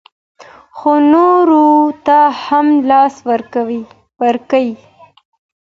خو 0.77 0.91
نورو 1.11 1.65
ته 2.07 2.19
هم 2.45 2.67
لاس 2.89 3.15
ورکړئ. 4.19 4.69